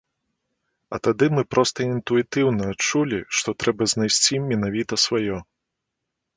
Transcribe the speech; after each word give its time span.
А 0.95 0.99
тады 1.07 1.25
мы 1.39 1.43
проста 1.55 1.79
інтуітыўна 1.95 2.63
адчулі, 2.73 3.19
што 3.41 3.49
трэба 3.65 3.83
знайсці 3.95 4.43
менавіта 4.51 4.93
сваё. 5.07 5.37